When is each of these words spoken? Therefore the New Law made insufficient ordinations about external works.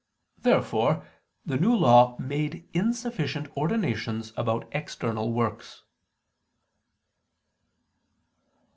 Therefore 0.39 1.05
the 1.45 1.57
New 1.57 1.75
Law 1.75 2.17
made 2.17 2.67
insufficient 2.73 3.51
ordinations 3.55 4.33
about 4.35 4.67
external 4.71 5.31
works. 5.31 5.83